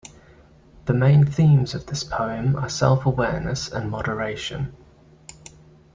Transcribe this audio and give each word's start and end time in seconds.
The 0.85 0.95
main 0.95 1.25
themes 1.27 1.75
of 1.75 1.85
this 1.85 2.03
poem 2.03 2.55
are 2.55 2.69
self-awareness 2.69 3.71
and 3.71 3.91
moderation. 3.91 4.75